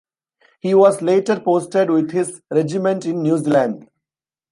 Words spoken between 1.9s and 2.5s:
with his